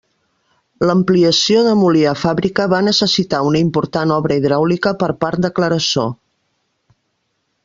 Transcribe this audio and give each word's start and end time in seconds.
L'ampliació 0.89 1.61
de 1.67 1.73
molí 1.81 2.01
a 2.13 2.15
fàbrica 2.23 2.65
va 2.73 2.79
necessitar 2.87 3.43
una 3.51 3.61
important 3.67 4.17
obra 4.19 4.41
hidràulica 4.43 4.97
per 5.05 5.11
part 5.27 5.45
de 5.45 5.53
Clarassó. 5.61 6.11